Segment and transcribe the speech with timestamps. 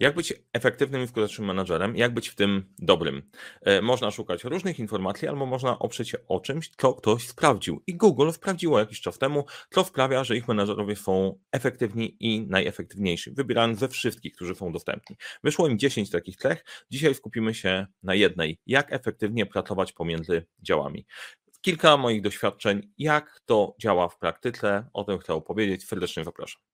[0.00, 1.96] Jak być efektywnym i skutecznym menadżerem?
[1.96, 3.22] Jak być w tym dobrym?
[3.60, 7.82] E, można szukać różnych informacji, albo można oprzeć się o czymś, co ktoś sprawdził.
[7.86, 13.30] I Google sprawdziło jakiś czas temu, co sprawia, że ich menadżerowie są efektywni i najefektywniejsi,
[13.30, 15.16] wybierając ze wszystkich, którzy są dostępni.
[15.44, 16.64] Wyszło im 10 takich cech.
[16.90, 18.58] Dzisiaj skupimy się na jednej.
[18.66, 21.06] Jak efektywnie pracować pomiędzy działami
[21.60, 24.86] kilka moich doświadczeń, jak to działa w praktyce.
[24.92, 25.84] O tym chcę opowiedzieć.
[25.84, 26.69] Serdecznie zapraszam.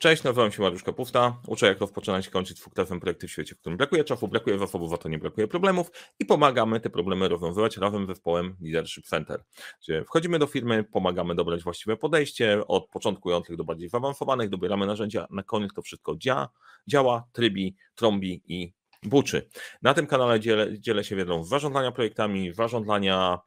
[0.00, 1.40] Cześć, nazywam się Mariusz Kapusta.
[1.46, 4.92] Uczę, jak rozpoczynać i kończyć sukcesem projekty w świecie, w którym brakuje czasu, brakuje zasobów,
[4.92, 9.44] a to nie brakuje problemów i pomagamy te problemy rozwiązywać razem z zespołem Leadership Center.
[9.82, 15.26] Gdzie wchodzimy do firmy, pomagamy dobrać właściwe podejście, od początkujących do bardziej zaawansowanych, dobieramy narzędzia,
[15.30, 16.48] na koniec to wszystko dzia,
[16.86, 19.48] działa, trybi, trąbi i buczy.
[19.82, 23.38] Na tym kanale dzielę, dzielę się wiedzą z zarządzania projektami, zarządzania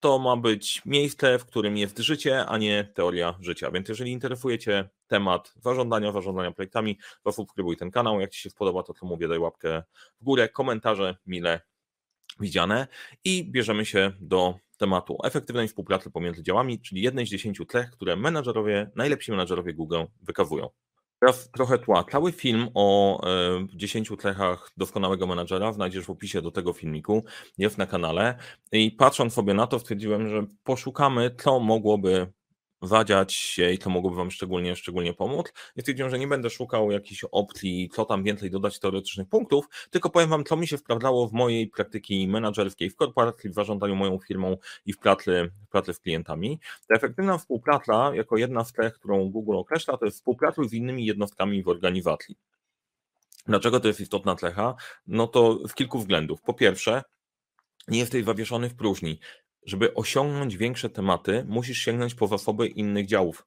[0.00, 3.70] to ma być miejsce, w którym jest życie, a nie teoria życia.
[3.70, 8.20] Więc jeżeli interesuje Cię temat zarządzania, zarządzania projektami, to subskrybuj ten kanał.
[8.20, 9.82] Jak Ci się spodoba, to co mówię, daj łapkę
[10.20, 11.60] w górę, komentarze mile
[12.40, 12.86] widziane
[13.24, 18.16] i bierzemy się do tematu efektywnej współpracy pomiędzy działami, czyli jednej z dziesięciu cech, które
[18.16, 20.68] menadżerowie, najlepsi menadżerowie Google wykazują.
[21.26, 22.04] Teraz trochę tła.
[22.12, 27.24] Cały film o e, 10 cechach doskonałego menadżera znajdziesz w opisie do tego filmiku,
[27.58, 28.38] jest na kanale.
[28.72, 32.32] I patrząc sobie na to, stwierdziłem, że poszukamy, co mogłoby
[32.82, 35.52] wadziać się i to mogłoby Wam szczególnie, szczególnie pomóc.
[35.76, 40.10] I stwierdziłem, że nie będę szukał jakichś opcji, co tam więcej dodać teoretycznych punktów, tylko
[40.10, 44.18] powiem Wam, co mi się sprawdzało w mojej praktyki menedżerskiej, w korporacji, w zarządzaniu moją
[44.18, 46.60] firmą i w pracy, w pracy z klientami.
[46.88, 51.06] Ta efektywna współpraca, jako jedna z tych, którą Google określa, to jest współpraca z innymi
[51.06, 52.36] jednostkami w organizacji.
[53.46, 54.74] Dlaczego to jest istotna cecha?
[55.06, 56.42] No to z kilku względów.
[56.42, 57.02] Po pierwsze,
[57.88, 59.18] nie jesteś zawieszony w próżni
[59.66, 63.46] żeby osiągnąć większe tematy, musisz sięgnąć po zasoby innych działów,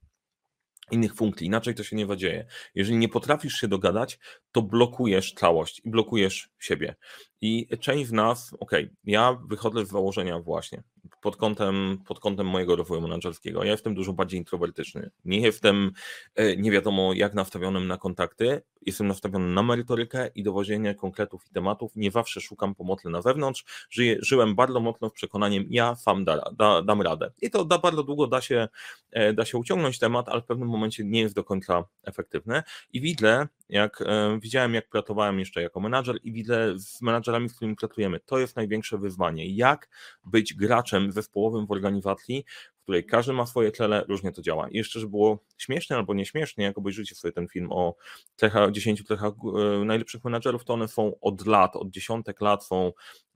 [0.90, 1.46] innych funkcji.
[1.46, 2.46] Inaczej to się nie zadzieje.
[2.74, 4.18] Jeżeli nie potrafisz się dogadać,
[4.52, 6.96] to blokujesz całość i blokujesz siebie.
[7.40, 8.72] I część z nas, ok,
[9.04, 10.82] ja wychodzę z założenia właśnie
[11.20, 13.64] pod kątem, pod kątem mojego rozwoju menedżerskiego.
[13.64, 15.10] Ja jestem dużo bardziej introwertyczny.
[15.24, 15.90] Nie jestem
[16.34, 18.62] e, nie wiadomo jak nastawionym na kontakty.
[18.86, 21.92] Jestem nastawiony na merytorykę i dowożenie konkretów i tematów.
[21.96, 23.64] Nie zawsze szukam pomocy na zewnątrz.
[23.90, 27.30] Żyję, żyłem bardzo mocno w przekonaniem, ja sam da, da, dam radę.
[27.42, 28.68] I to da, bardzo długo da się,
[29.10, 32.62] e, da się uciągnąć temat, ale w pewnym momencie nie jest do końca efektywne.
[32.92, 37.54] I widzę, jak e, widziałem, jak pracowałem jeszcze jako menadżer i widzę z menadżerami, z
[37.54, 39.56] którymi pracujemy, to jest największe wyzwanie.
[39.56, 39.88] Jak
[40.24, 42.44] być graczem zespołowym w organizacji,
[42.78, 44.68] w której każdy ma swoje cele, różnie to działa.
[44.68, 47.96] I jeszcze, żeby było śmieszne albo nieśmiesznie, jak obejrzycie sobie ten film o
[48.36, 52.92] cechach, 10 cechach e, najlepszych menadżerów, to one są od lat, od dziesiątek lat są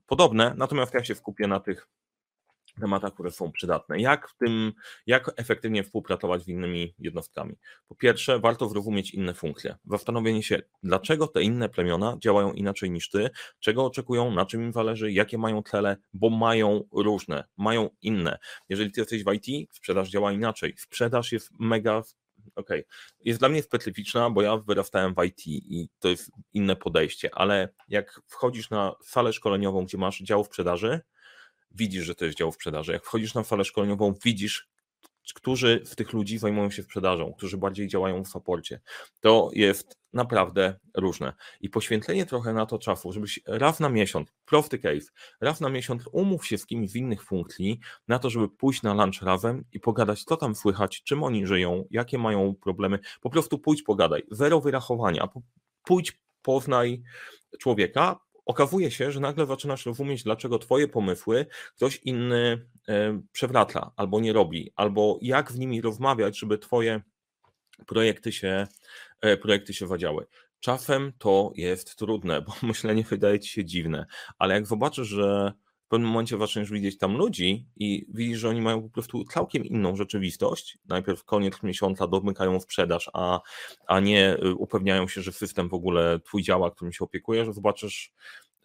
[0.07, 1.87] podobne, natomiast ja się skupię na tych
[2.79, 4.01] tematach, które są przydatne.
[4.01, 4.73] Jak w tym,
[5.07, 7.55] jak efektywnie współpracować z innymi jednostkami?
[7.87, 9.75] Po pierwsze, warto zrozumieć inne funkcje.
[9.85, 14.73] Zastanowienie się, dlaczego te inne plemiona działają inaczej niż ty, czego oczekują, na czym im
[14.73, 18.37] zależy, jakie mają cele, bo mają różne, mają inne.
[18.69, 20.73] Jeżeli ty jesteś w IT, sprzedaż działa inaczej.
[20.77, 22.01] Sprzedaż jest mega
[22.55, 22.85] okej, okay.
[23.19, 27.69] jest dla mnie specyficzna, bo ja wyrastałem w IT i to jest inne podejście, ale
[27.87, 31.01] jak wchodzisz na salę szkoleniową, gdzie masz dział sprzedaży,
[31.75, 32.91] widzisz, że to jest dział sprzedaży.
[32.91, 34.67] Jak wchodzisz na falę szkoleniową, widzisz,
[35.33, 38.79] którzy z tych ludzi zajmują się sprzedażą, którzy bardziej działają w saporcie.
[39.19, 41.33] To jest naprawdę różne.
[41.61, 46.03] I poświęcenie trochę na to czasu, żebyś raz na miesiąc, prosty case, raz na miesiąc
[46.11, 49.79] umów się z kimś z innych funkcji na to, żeby pójść na lunch razem i
[49.79, 52.99] pogadać, co tam słychać, czym oni żyją, jakie mają problemy.
[53.21, 54.23] Po prostu pójdź, pogadaj.
[54.31, 55.29] Zero wyrachowania.
[55.83, 57.01] Pójdź, poznaj
[57.59, 61.45] człowieka, okazuje się, że nagle zaczynasz rozumieć, dlaczego twoje pomysły
[61.75, 67.01] ktoś inny e, przewraca albo nie robi, albo jak w nimi rozmawiać, żeby twoje
[67.87, 68.67] projekty się,
[69.21, 70.27] e, projekty się wadziały.
[70.59, 74.05] Czasem to jest trudne, bo myślenie wydaje ci się dziwne,
[74.37, 75.53] ale jak zobaczysz, że
[75.85, 79.65] w pewnym momencie zaczniesz widzieć tam ludzi i widzisz, że oni mają po prostu całkiem
[79.65, 80.77] inną rzeczywistość.
[80.85, 83.41] Najpierw koniec miesiąca domykają sprzedaż, a,
[83.87, 88.11] a nie y, upewniają się, że system w ogóle twój działa, którym się opiekujesz, zobaczysz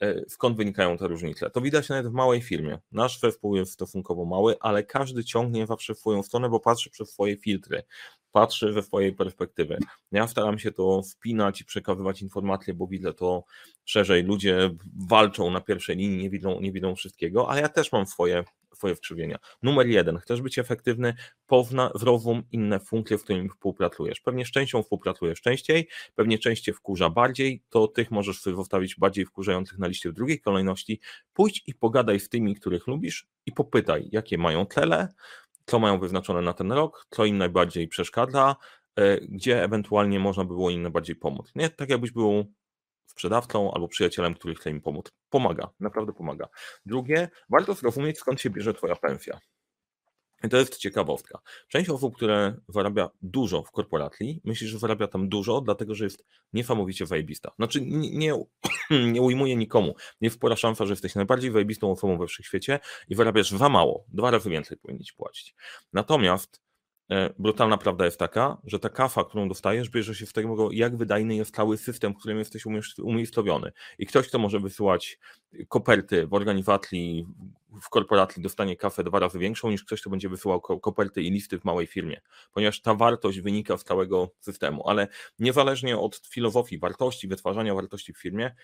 [0.00, 1.50] e, skąd wynikają te różnice.
[1.50, 2.78] To widać nawet w małej firmie.
[2.92, 7.10] Nasz zespół jest stosunkowo mały, ale każdy ciągnie zawsze w swoją stronę, bo patrzy przez
[7.12, 7.82] swoje filtry
[8.32, 9.78] patrzy ze swojej perspektywy.
[10.12, 13.44] Ja staram się to wpinać i przekazywać informacje, bo widzę to
[13.84, 14.22] szerzej.
[14.22, 14.70] Ludzie
[15.08, 18.44] walczą na pierwszej linii, nie widzą, nie widzą wszystkiego, ale ja też mam swoje,
[18.74, 19.38] swoje wkrzywienia.
[19.62, 21.14] Numer jeden, chcesz być efektywny,
[21.46, 24.20] powna, zrozum inne funkcje, w których współpracujesz.
[24.20, 29.26] Pewnie z częścią współpracujesz częściej, pewnie częściej wkurza bardziej, to tych możesz sobie zostawić bardziej
[29.26, 31.00] wkurzających na liście w drugiej kolejności.
[31.32, 35.08] Pójdź i pogadaj z tymi, których lubisz i popytaj, jakie mają cele,
[35.70, 38.56] co mają wyznaczone na ten rok, co im najbardziej przeszkadza,
[38.96, 41.52] e, gdzie ewentualnie można by było im najbardziej pomóc.
[41.54, 42.44] Nie tak jakbyś był
[43.06, 45.08] sprzedawcą albo przyjacielem, który chce im pomóc.
[45.28, 46.48] Pomaga, naprawdę pomaga.
[46.86, 49.40] Drugie, warto zrozumieć skąd się bierze twoja pensja.
[50.44, 51.38] I to jest ciekawostka.
[51.68, 56.24] Część osób, które zarabia dużo w korporacji, myśli, że zarabia tam dużo, dlatego że jest
[56.52, 57.52] niesamowicie wejbista.
[57.56, 58.10] Znaczy, nie,
[58.90, 59.94] nie, nie ujmuje nikomu.
[60.20, 64.04] Nie wpora szansa, że jesteś najbardziej wejbistą osobą we wszechświecie i zarabiasz za mało.
[64.08, 65.54] Dwa razy więcej powinniś płacić.
[65.92, 66.69] Natomiast
[67.38, 71.36] brutalna prawda jest taka, że ta kafa, którą dostajesz, bierze się z tego, jak wydajny
[71.36, 72.64] jest cały system, w którym jesteś
[72.98, 73.72] umiejscowiony.
[73.98, 75.18] I ktoś, kto może wysyłać
[75.68, 77.26] koperty w organizacji,
[77.82, 81.58] w korporacji, dostanie kafę dwa razy większą, niż ktoś, kto będzie wysyłał koperty i listy
[81.58, 82.20] w małej firmie,
[82.52, 84.88] ponieważ ta wartość wynika z całego systemu.
[84.88, 85.08] Ale
[85.38, 88.54] niezależnie od filozofii wartości, wytwarzania wartości w firmie,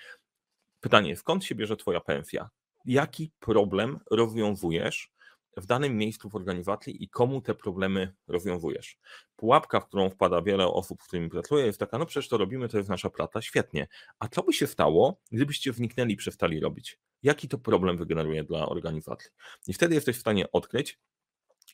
[0.80, 2.50] pytanie, skąd się bierze Twoja pensja?
[2.84, 5.15] Jaki problem rozwiązujesz?
[5.56, 8.98] W danym miejscu w organizacji i komu te problemy rozwiązujesz.
[9.36, 12.68] Pułapka, w którą wpada wiele osób, z którymi pracuję, jest taka, no przecież to robimy,
[12.68, 13.88] to jest nasza praca, świetnie.
[14.18, 16.98] A co by się stało, gdybyście wniknęli i przestali robić?
[17.22, 19.30] Jaki to problem wygeneruje dla organizacji?
[19.66, 20.98] I wtedy jesteś w stanie odkryć,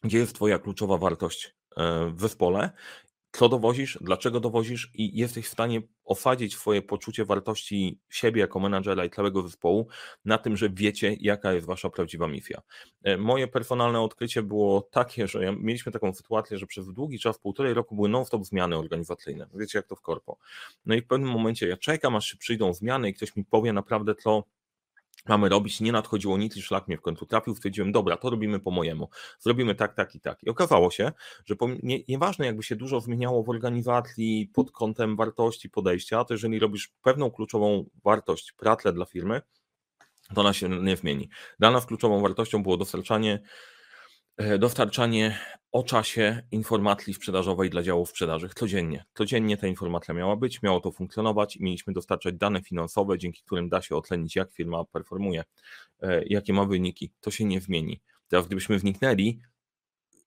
[0.02, 2.70] gdzie jest Twoja kluczowa wartość e, w zespole
[3.32, 9.05] co dowozisz, dlaczego dowozisz i jesteś w stanie osadzić swoje poczucie wartości siebie jako menadżera
[9.05, 9.88] i całego zespołu
[10.25, 12.62] na tym, że wiecie, jaka jest wasza prawdziwa misja.
[13.02, 17.75] E, moje personalne odkrycie było takie, że mieliśmy taką sytuację, że przez długi czas, półtorej
[17.75, 19.46] roku były non-stop zmiany organizacyjne.
[19.55, 20.37] Wiecie, jak to w korpo.
[20.87, 23.73] No i w pewnym momencie ja czekam, aż się przyjdą zmiany i ktoś mi powie
[23.73, 24.44] naprawdę, co
[25.28, 28.60] mamy robić, nie nadchodziło nic i szlak mnie w końcu trafił, stwierdziłem, dobra, to robimy
[28.60, 29.08] po mojemu,
[29.40, 30.42] zrobimy tak, tak i tak.
[30.42, 31.12] I okazało się,
[31.46, 36.58] że nie, nieważne jakby się dużo zmieniało w organizacji pod kątem wartości podejścia, to jeżeli
[36.58, 39.42] robisz pewną kluczową wartość, pracę dla firmy,
[40.34, 41.28] to ona się nie zmieni.
[41.58, 43.42] Dla nas kluczową wartością było dostarczanie
[44.36, 45.38] E, dostarczanie
[45.72, 49.04] o czasie informacji sprzedażowej dla działów sprzedaży codziennie.
[49.14, 53.69] Codziennie ta informacja miała być, miało to funkcjonować i mieliśmy dostarczać dane finansowe, dzięki którym
[53.69, 55.44] da się ocenić, jak firma performuje,
[56.02, 57.12] e, jakie ma wyniki.
[57.20, 58.00] To się nie zmieni.
[58.28, 59.40] Teraz, gdybyśmy wniknęli,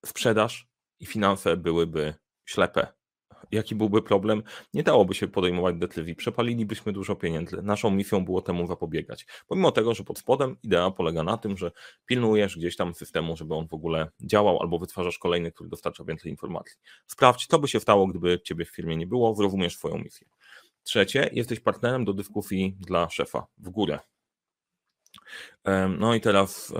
[0.06, 0.66] sprzedaż
[1.00, 2.14] i finanse byłyby
[2.44, 2.95] ślepe
[3.50, 4.42] jaki byłby problem,
[4.74, 7.62] nie dałoby się podejmować decyzji, przepalilibyśmy dużo pieniędzy.
[7.62, 9.26] Naszą misją było temu zapobiegać.
[9.46, 11.70] Pomimo tego, że pod spodem idea polega na tym, że
[12.06, 16.30] pilnujesz gdzieś tam systemu, żeby on w ogóle działał, albo wytwarzasz kolejny, który dostarcza więcej
[16.30, 16.76] informacji.
[17.06, 20.28] Sprawdź, co by się stało, gdyby ciebie w firmie nie było, zrozumiesz swoją misję.
[20.82, 23.98] Trzecie, jesteś partnerem do dyskusji dla szefa w górę.
[25.98, 26.74] No i teraz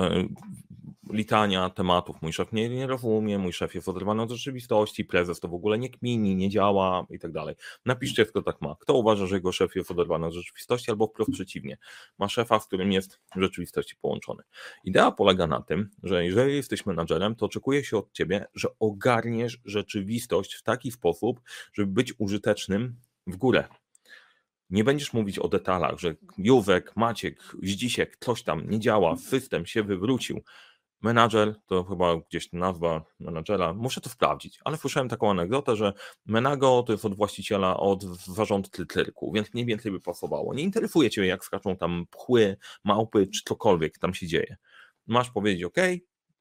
[1.10, 2.22] litania tematów.
[2.22, 5.78] Mój szef nie, nie rozumie, mój szef jest oderwany od rzeczywistości, prezes to w ogóle
[5.78, 7.54] nie kmini, nie działa i tak dalej.
[7.84, 8.76] Napiszcie, kto tak ma.
[8.80, 11.78] Kto uważa, że jego szef jest oderwany od rzeczywistości, albo wprost przeciwnie.
[12.18, 14.42] Ma szefa, z którym jest w rzeczywistości połączony.
[14.84, 19.60] Idea polega na tym, że jeżeli jesteś menadżerem, to oczekuje się od ciebie, że ogarniesz
[19.64, 21.40] rzeczywistość w taki sposób,
[21.72, 23.68] żeby być użytecznym w górę.
[24.70, 29.82] Nie będziesz mówić o detalach, że Józek, Maciek, Zdzisiek, coś tam nie działa, system się
[29.82, 30.42] wywrócił.
[31.06, 35.92] Menadżer, to chyba gdzieś nazwa menadżera, muszę to sprawdzić, ale słyszałem taką anegdotę, że
[36.26, 40.54] menago to jest od właściciela, od zarządcy cyrku, więc mniej więcej by pasowało.
[40.54, 44.56] Nie interesuje Cię, jak skaczą tam pchły, małpy, czy cokolwiek tam się dzieje.
[45.06, 45.76] Masz powiedzieć, OK,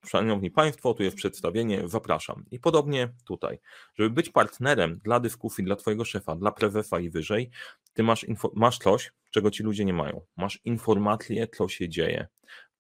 [0.06, 2.46] Szanowni Państwo, tu jest przedstawienie, zapraszam.
[2.52, 3.60] I podobnie tutaj.
[3.96, 7.50] Żeby być partnerem dla dyskusji, dla Twojego szefa, dla prezesa i wyżej,
[7.94, 10.22] Ty masz, masz coś, czego ci ludzie nie mają.
[10.38, 12.28] Masz informację, co się dzieje.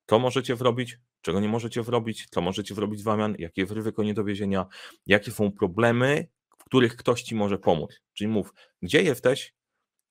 [0.05, 4.03] To możecie zrobić, czego nie możecie zrobić, co możecie zrobić w zamian, jakie jest ryzyko
[4.03, 4.65] niedowiezienia,
[5.07, 6.27] jakie są problemy,
[6.57, 8.01] w których ktoś ci może pomóc.
[8.13, 9.53] Czyli mów, gdzie jesteś,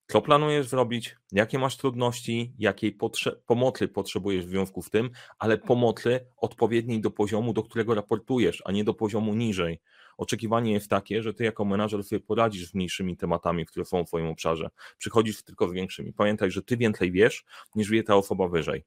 [0.06, 5.58] co planujesz zrobić, jakie masz trudności, jakiej potrze pomocy potrzebujesz w związku z tym, ale
[5.58, 9.80] pomocy odpowiedniej do poziomu, do którego raportujesz, a nie do poziomu niżej.
[10.16, 14.08] Oczekiwanie jest takie, że ty jako menadżer sobie poradzisz z mniejszymi tematami, które są w
[14.08, 14.70] twoim obszarze.
[14.98, 16.12] Przychodzisz tylko z większymi.
[16.12, 17.44] Pamiętaj, że ty więcej wiesz,
[17.74, 18.84] niż wie ta osoba wyżej.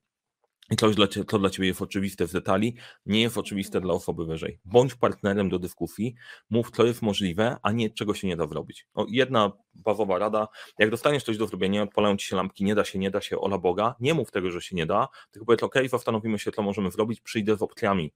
[0.71, 4.25] I coś, dla, co dla Ciebie jest oczywiste w detali, nie jest oczywiste dla osoby
[4.25, 4.59] wyżej.
[4.65, 6.15] Bądź partnerem do dyskusji,
[6.49, 8.87] mów, co jest możliwe, a nie czego się nie da zrobić.
[8.93, 10.47] O, jedna bazowa rada,
[10.79, 13.39] jak dostaniesz coś do zrobienia, odpalają Ci się lampki, nie da się, nie da się,
[13.39, 16.61] ola Boga, nie mów tego, że się nie da, tylko powiedz, ok, zastanowimy się, co
[16.61, 18.13] możemy zrobić, przyjdę z opcjami.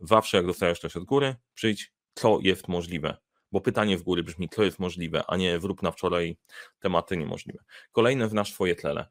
[0.00, 3.16] Zawsze jak dostajesz coś od góry, przyjdź, co jest możliwe.
[3.52, 6.36] Bo pytanie w góry brzmi, co jest możliwe, a nie wrób na wczoraj
[6.80, 7.58] tematy niemożliwe.
[7.92, 9.08] Kolejne w nasz swoje tlele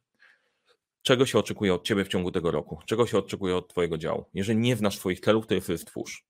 [1.01, 4.25] czego się oczekuje od Ciebie w ciągu tego roku, czego się oczekuje od Twojego działu.
[4.33, 6.25] Jeżeli nie znasz swoich celów, to je stwórz.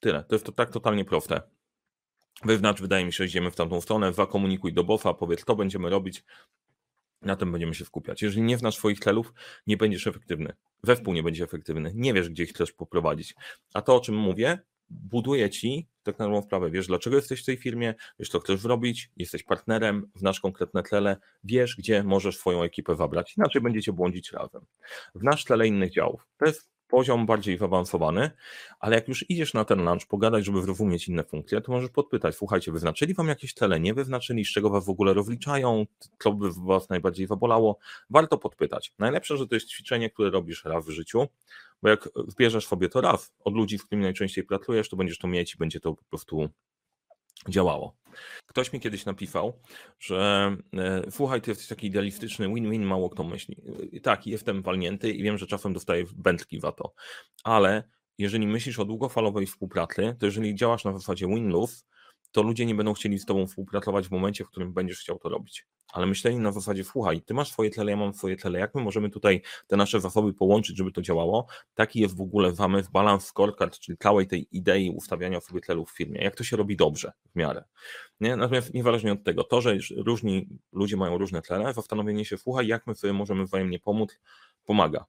[0.00, 0.24] Tyle.
[0.24, 1.40] To jest to tak totalnie proste.
[2.44, 5.90] Wyznacz, wydaje mi się, że idziemy w tamtą stronę, zakomunikuj do bofa, powiedz, to będziemy
[5.90, 6.24] robić,
[7.22, 8.22] na tym będziemy się skupiać.
[8.22, 9.32] Jeżeli nie znasz swoich celów,
[9.66, 10.52] nie będziesz efektywny.
[10.82, 11.92] Zespół nie będzie efektywny.
[11.94, 13.34] Nie wiesz, gdzie chcesz poprowadzić.
[13.74, 14.58] A to, o czym mówię,
[14.90, 19.10] buduje ci tak na sprawę, wiesz dlaczego jesteś w tej firmie, wiesz co chcesz zrobić,
[19.16, 24.62] jesteś partnerem, znasz konkretne tlele, wiesz gdzie możesz swoją ekipę wabrać, inaczej będziecie błądzić razem.
[25.14, 26.26] Znasz tlele innych działów.
[26.38, 28.30] To jest poziom bardziej zaawansowany,
[28.80, 32.34] ale jak już idziesz na ten lunch, pogadać, żeby zrozumieć inne funkcje, to możesz podpytać,
[32.34, 35.86] słuchajcie, wyznaczyli wam jakieś tele, nie wyznaczyli, z czego was w ogóle rozliczają,
[36.18, 37.78] co by was najbardziej zabolało,
[38.10, 38.94] warto podpytać.
[38.98, 41.28] Najlepsze, że to jest ćwiczenie, które robisz raz w życiu,
[41.82, 45.28] bo jak zbierzesz sobie to raz od ludzi, z którymi najczęściej pracujesz, to będziesz to
[45.28, 46.48] mieć i będzie to po prostu
[47.48, 47.96] działało.
[48.46, 49.60] Ktoś mi kiedyś napisał,
[49.98, 53.56] że e, słuchaj, ty jesteś taki idealistyczny, win-win, mało kto myśli.
[54.02, 56.94] Tak, jestem walnięty i wiem, że czasem dostaję wędki za to,
[57.44, 61.84] ale jeżeli myślisz o długofalowej współpracy, to jeżeli działasz na zasadzie win-lose,
[62.36, 65.28] to ludzie nie będą chcieli z tobą współpracować w momencie, w którym będziesz chciał to
[65.28, 65.66] robić.
[65.92, 68.82] Ale myślenie na zasadzie, słuchaj, ty masz swoje tle, ja mam swoje tle, jak my
[68.82, 71.46] możemy tutaj te nasze zasoby połączyć, żeby to działało?
[71.74, 75.90] Taki jest w ogóle w balance scorecard, czyli całej tej idei ustawiania sobie tlelu w
[75.90, 76.20] firmie.
[76.20, 77.64] Jak to się robi dobrze w miarę.
[78.20, 78.36] Nie?
[78.36, 82.86] Natomiast niezależnie od tego, to, że różni ludzie mają różne tlele, zastanowienie się, słuchaj, jak
[82.86, 84.18] my sobie możemy wzajemnie pomóc,
[84.64, 85.04] pomaga.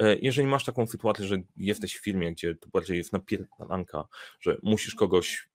[0.00, 4.04] E, jeżeli masz taką sytuację, że jesteś w firmie, gdzie to bardziej jest napierdalanka,
[4.40, 5.48] że musisz kogoś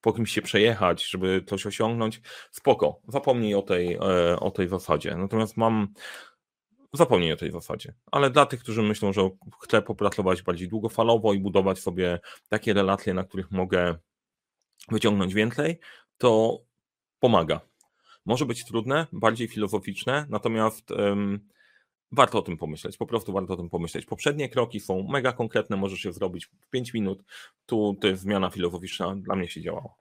[0.00, 5.16] po kimś się przejechać, żeby coś osiągnąć, spoko, zapomnij o tej, e, o tej zasadzie.
[5.16, 5.88] Natomiast mam,
[6.92, 7.94] zapomnij o tej zasadzie.
[8.12, 9.30] Ale dla tych, którzy myślą, że
[9.62, 13.98] chcę popracować bardziej długofalowo i budować sobie takie relacje, na których mogę
[14.88, 15.78] wyciągnąć więcej,
[16.18, 16.58] to
[17.20, 17.60] pomaga.
[18.26, 20.90] Może być trudne, bardziej filozoficzne, natomiast
[22.12, 24.06] warto o tym pomyśleć, po prostu warto o tym pomyśleć.
[24.06, 27.22] Poprzednie kroki są mega konkretne, możesz je zrobić w 5 minut,
[27.66, 29.94] tu to jest zmiana filozoficzna, dla mnie się działała.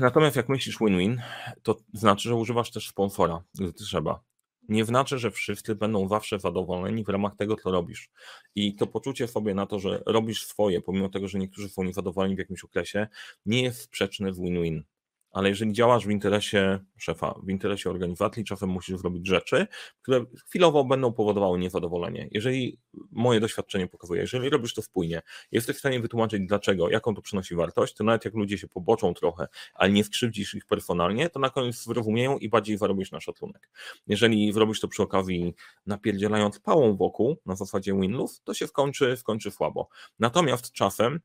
[0.00, 1.22] Natomiast jak myślisz win-win,
[1.62, 4.20] to znaczy, że używasz też sponsora, gdy trzeba.
[4.68, 8.10] Nie znaczy, że wszyscy będą zawsze zadowoleni w ramach tego, co robisz.
[8.54, 12.36] I to poczucie sobie na to, że robisz swoje, pomimo tego, że niektórzy są niezadowoleni
[12.36, 13.08] w jakimś okresie,
[13.46, 14.82] nie jest sprzeczne z win-win
[15.30, 19.66] ale jeżeli działasz w interesie szefa, w interesie organizacji, czasem musisz zrobić rzeczy,
[20.02, 22.28] które chwilowo będą powodowały niezadowolenie.
[22.30, 22.78] Jeżeli
[23.10, 27.54] moje doświadczenie pokazuje, jeżeli robisz to spójnie, jesteś w stanie wytłumaczyć dlaczego, jaką to przynosi
[27.54, 31.50] wartość, to nawet jak ludzie się poboczą trochę, ale nie skrzywdzisz ich personalnie, to na
[31.50, 33.70] koniec zrozumieją i bardziej zarobisz na szacunek.
[34.06, 35.54] Jeżeli zrobisz to przy okazji
[35.86, 39.88] napierdzielając pałą wokół, na zasadzie win-lose, to się skończy, skończy słabo.
[40.18, 41.20] Natomiast czasem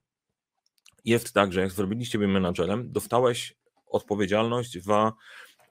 [1.05, 3.55] jest tak, że jak zrobiliście ciebie menadżerem, dostałeś
[3.93, 5.13] odpowiedzialność za,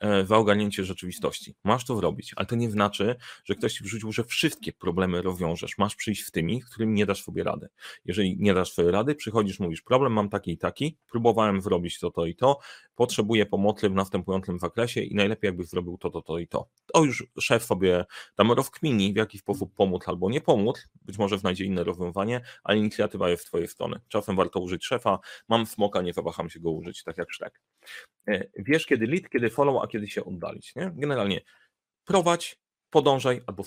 [0.02, 1.54] e, za ogarnięcie rzeczywistości.
[1.64, 5.78] Masz to zrobić, ale to nie znaczy, że ktoś ci wrzucił, że wszystkie problemy rozwiążesz.
[5.78, 7.68] Masz przyjść z tymi, którymi nie dasz sobie rady.
[8.04, 12.10] Jeżeli nie dasz sobie rady, przychodzisz, mówisz, problem mam taki i taki, próbowałem zrobić to,
[12.10, 12.58] to i to,
[12.94, 16.68] potrzebuję pomocy w następującym zakresie i najlepiej jakbyś zrobił to, to, to i to.
[16.86, 18.04] To już szef sobie
[18.34, 22.78] tam rozkmini, w jaki sposób pomóc albo nie pomóc, być może znajdzie inne rozwiązanie, ale
[22.78, 24.00] inicjatywa jest z twojej strony.
[24.08, 25.18] Czasem warto użyć szefa,
[25.48, 27.60] mam smoka, nie zawaham się go użyć, tak jak Szrek.
[28.28, 30.74] E, wiesz kiedy lead, kiedy follow, a kiedy się oddalić.
[30.74, 30.92] Nie?
[30.94, 31.40] Generalnie
[32.04, 32.58] prowadź,
[32.90, 33.64] podążaj albo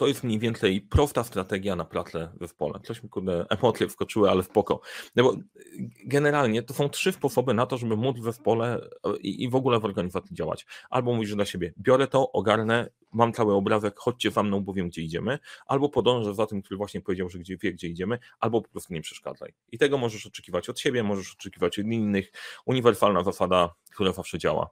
[0.00, 2.80] to jest mniej więcej prosta strategia na pracę w pole.
[2.84, 4.80] Coś mi kurde emocje wskoczyły, ale w poko.
[5.16, 5.36] No bo
[6.04, 8.88] generalnie to są trzy sposoby na to, żeby móc w zespole
[9.20, 10.66] i, i w ogóle w organizacji działać.
[10.90, 14.88] Albo mówisz dla siebie, biorę to, ogarnę, mam cały obrazek, chodźcie za mną, bo wiem,
[14.88, 18.62] gdzie idziemy, albo podążę za tym, który właśnie powiedział, że gdzie wie, gdzie idziemy, albo
[18.62, 19.52] po prostu nie przeszkadzaj.
[19.72, 22.32] I tego możesz oczekiwać od siebie, możesz oczekiwać od innych.
[22.66, 24.70] Uniwersalna zasada, która zawsze działa.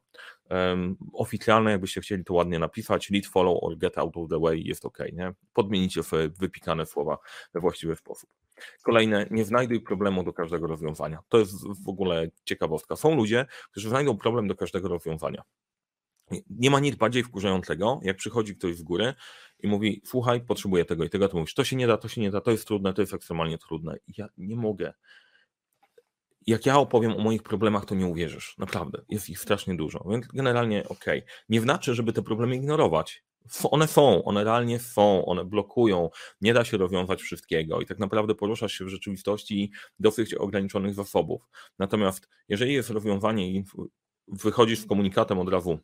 [0.50, 4.62] Um, oficjalne, jakbyście chcieli to ładnie napisać, lead, follow or get out of the way
[4.64, 5.32] jest ok, nie?
[5.52, 7.18] Podmienicie sobie wypikane słowa
[7.54, 8.30] we właściwy sposób.
[8.82, 11.18] Kolejne, nie znajduj problemu do każdego rozwiązania.
[11.28, 12.96] To jest w ogóle ciekawostka.
[12.96, 15.42] Są ludzie, którzy znajdą problem do każdego rozwiązania.
[16.50, 19.14] Nie ma nic bardziej wkurzającego, jak przychodzi ktoś w górę
[19.58, 22.20] i mówi: Słuchaj, potrzebuję tego i tego, to mówisz: To się nie da, to się
[22.20, 23.96] nie da, to jest trudne, to jest ekstremalnie trudne.
[24.16, 24.92] Ja nie mogę.
[26.48, 28.54] Jak ja opowiem o moich problemach, to nie uwierzysz.
[28.58, 30.04] Naprawdę, jest ich strasznie dużo.
[30.10, 31.04] Więc generalnie ok.
[31.48, 33.24] Nie znaczy, żeby te problemy ignorować.
[33.64, 38.34] One są, one realnie są, one blokują, nie da się rozwiązać wszystkiego i tak naprawdę
[38.34, 41.42] poruszasz się w rzeczywistości dosyć ograniczonych zasobów.
[41.78, 43.64] Natomiast jeżeli jest rozwiązanie i
[44.28, 45.78] wychodzisz z komunikatem od razu,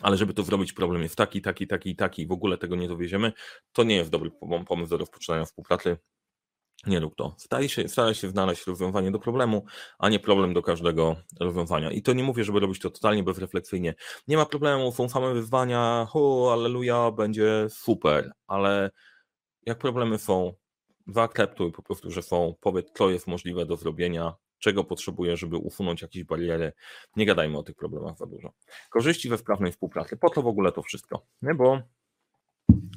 [0.00, 2.88] ale żeby to zrobić, problem jest taki, taki, taki, taki i w ogóle tego nie
[2.88, 3.32] dowieziemy,
[3.72, 4.30] to nie jest dobry
[4.66, 5.96] pomysł do rozpoczynania współpracy.
[6.86, 7.34] Nie rób to.
[7.38, 9.64] Staraj się, staraj się znaleźć rozwiązanie do problemu,
[9.98, 11.90] a nie problem do każdego rozwiązania.
[11.90, 13.94] I to nie mówię, żeby robić to totalnie bezrefleksyjnie.
[14.28, 18.90] Nie ma problemu, są same wyzwania, ho, aleluja, będzie super, ale
[19.66, 20.52] jak problemy są,
[21.06, 26.02] zaakceptuj po prostu, że są, powiedz, co jest możliwe do zrobienia, czego potrzebuje, żeby usunąć
[26.02, 26.72] jakieś bariery.
[27.16, 28.52] Nie gadajmy o tych problemach za dużo.
[28.90, 30.16] Korzyści we sprawnej współpracy.
[30.16, 31.26] Po co w ogóle to wszystko?
[31.42, 31.82] Nie, bo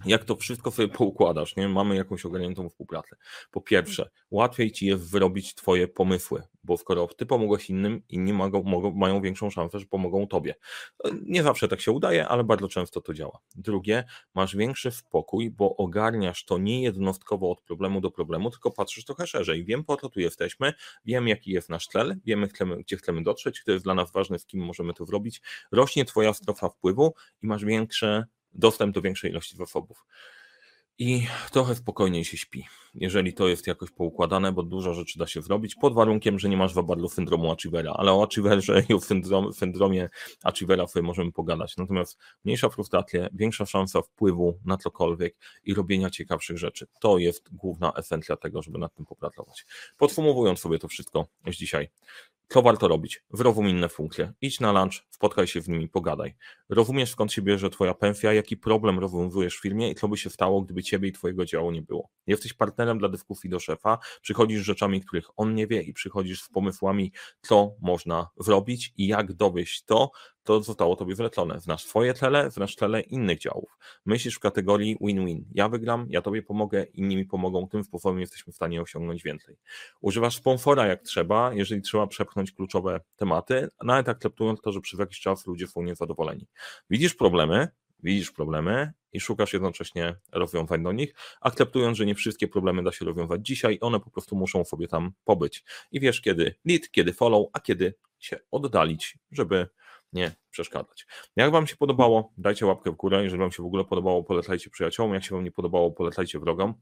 [0.05, 1.69] jak to wszystko sobie poukładasz, nie?
[1.69, 3.15] Mamy jakąś ogarniętą współpracę.
[3.51, 8.63] Po pierwsze, łatwiej ci jest wyrobić twoje pomysły, bo skoro ty pomogłeś innym, inni mogą,
[8.63, 10.55] mogą, mają większą szansę, że pomogą tobie.
[11.21, 13.39] Nie zawsze tak się udaje, ale bardzo często to działa.
[13.55, 14.03] Drugie,
[14.35, 19.27] masz większy spokój, bo ogarniasz to nie jednostkowo od problemu do problemu, tylko patrzysz trochę
[19.27, 19.65] szerzej.
[19.65, 20.73] Wiem, po co tu jesteśmy,
[21.05, 22.47] wiem, jaki jest nasz cel, wiemy,
[22.79, 25.41] gdzie chcemy dotrzeć, kto jest dla nas ważny, z kim możemy to zrobić.
[25.71, 28.25] Rośnie twoja strefa wpływu i masz większe
[28.55, 30.05] dostęp do większej ilości zasobów.
[30.99, 35.41] I trochę spokojniej się śpi, jeżeli to jest jakoś poukładane, bo dużo rzeczy da się
[35.41, 39.53] zrobić, pod warunkiem, że nie masz wabarlu syndromu Achievera, ale o Achieverze i o syndrom,
[39.53, 40.09] syndromie
[40.43, 41.77] Achievera sobie możemy pogadać.
[41.77, 46.87] Natomiast mniejsza frustracja, większa szansa wpływu na cokolwiek i robienia ciekawszych rzeczy.
[46.99, 49.65] To jest główna esencja tego, żeby nad tym popracować.
[49.97, 51.89] Podsumowując sobie to wszystko z dzisiaj,
[52.47, 53.23] co warto robić?
[53.31, 54.33] Wyrozum inne funkcje.
[54.41, 56.35] Idź na lunch, spotkaj się z nimi, pogadaj.
[56.69, 60.29] Rozumiesz skąd się bierze twoja pensja, jaki problem rozwiązujesz w firmie i co by się
[60.29, 62.09] stało, gdyby ciebie i twojego działu nie było.
[62.27, 66.41] Jesteś partnerem dla dyskusji do szefa, przychodzisz z rzeczami, których on nie wie i przychodzisz
[66.41, 67.11] z pomysłami,
[67.41, 70.11] co można zrobić i jak dowieść to,
[70.45, 71.59] to zostało tobie wlecone.
[71.59, 73.77] Znasz swoje cele, znasz cele innych działów.
[74.05, 75.45] Myślisz w kategorii win-win.
[75.53, 79.57] Ja wygram, ja tobie pomogę, inni mi pomogą, tym sposobem jesteśmy w stanie osiągnąć więcej.
[80.01, 85.19] Używasz sponsora jak trzeba, jeżeli trzeba przepchnąć kluczowe tematy, nawet akceptując to, że przez jakiś
[85.19, 86.47] czas ludzie są niezadowoleni.
[86.89, 87.67] Widzisz problemy,
[88.03, 93.05] widzisz problemy i szukasz jednocześnie rozwiązań do nich, akceptując, że nie wszystkie problemy da się
[93.05, 95.63] rozwiązać dzisiaj, one po prostu muszą sobie tam pobyć.
[95.91, 99.67] I wiesz kiedy lead, kiedy follow, a kiedy się oddalić, żeby
[100.15, 101.07] nie przeszkadzać.
[101.35, 103.23] Jak Wam się podobało, dajcie łapkę w górę.
[103.23, 105.13] Jeżeli Wam się w ogóle podobało, polecajcie przyjaciołom.
[105.13, 106.73] Jak się Wam nie podobało, polecajcie wrogom.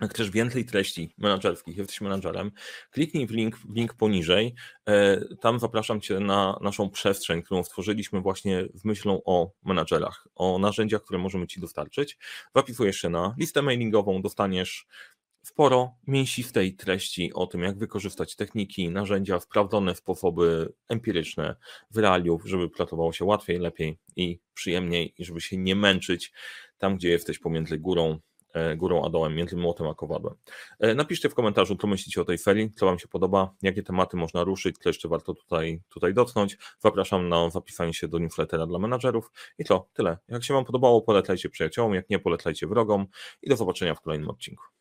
[0.00, 2.50] Jak też więcej treści menadżerskich, jesteś menadżerem,
[2.90, 4.54] kliknij w link, w link poniżej.
[4.88, 10.58] E, tam zapraszam Cię na naszą przestrzeń, którą stworzyliśmy właśnie z myślą o menadżerach, o
[10.58, 12.18] narzędziach, które możemy Ci dostarczyć.
[12.54, 14.86] Zapisujesz się na listę mailingową, dostaniesz
[15.42, 21.56] sporo mięsistej treści o tym, jak wykorzystać techniki, narzędzia, sprawdzone sposoby empiryczne
[21.90, 26.32] w realiów, żeby pracowało się łatwiej, lepiej i przyjemniej i żeby się nie męczyć
[26.78, 28.18] tam, gdzie jesteś pomiędzy górą
[28.54, 30.34] e, górą a dołem, między młotem a kowadłem.
[30.78, 34.16] E, napiszcie w komentarzu, co myślicie o tej serii, co Wam się podoba, jakie tematy
[34.16, 36.58] można ruszyć, co jeszcze warto tutaj, tutaj dotknąć.
[36.78, 40.18] Zapraszam na zapisanie się do newslettera dla menadżerów i to tyle.
[40.28, 43.06] Jak się Wam podobało, polecajcie przyjaciołom, jak nie, polecajcie wrogom
[43.42, 44.79] i do zobaczenia w kolejnym odcinku.